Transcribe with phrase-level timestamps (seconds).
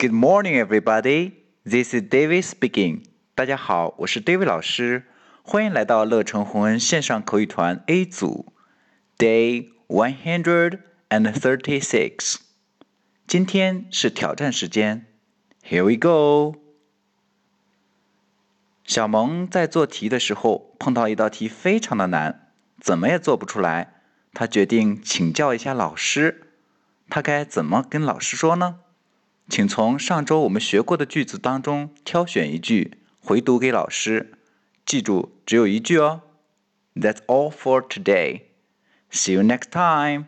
[0.00, 1.32] Good morning, everybody.
[1.64, 3.02] This is David speaking.
[3.34, 5.08] 大家好，我是 David 老师，
[5.42, 8.52] 欢迎来到乐成宏恩线上口语团 A 组
[9.18, 12.36] ，Day one hundred and thirty-six。
[13.26, 15.06] 今天是挑战时间
[15.68, 16.60] ，Here we go。
[18.84, 23.94] 小萌在做题的时候碰到一道题非常的难，怎么也做不出来。
[24.32, 26.52] 他决定请教一下老师，
[27.10, 28.78] 他该怎么跟老师说呢？
[29.48, 34.34] 请从上周我们学过的句子当中挑选一句，回读给老师。
[34.84, 36.22] 记住，只有一句哦。
[36.94, 38.42] That's all for today.
[39.10, 40.26] See you next time.